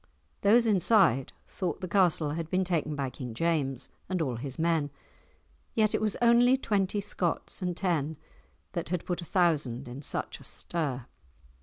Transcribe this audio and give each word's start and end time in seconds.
Those 0.41 0.65
inside 0.65 1.31
thought 1.47 1.79
the 1.79 1.87
castle 1.87 2.31
had 2.31 2.49
been 2.49 2.63
taken 2.63 2.95
by 2.95 3.11
King 3.11 3.35
James 3.35 3.87
and 4.09 4.19
all 4.19 4.37
his 4.37 4.57
men, 4.57 4.89
yet 5.75 5.93
it 5.93 6.01
was 6.01 6.17
only 6.23 6.57
twenty 6.57 6.99
Scots 6.99 7.61
and 7.61 7.77
ten 7.77 8.17
that 8.71 8.89
had 8.89 9.05
put 9.05 9.21
a 9.21 9.25
thousand 9.25 9.87
in 9.87 10.01
such 10.01 10.39
a 10.39 10.43
stir. 10.43 11.05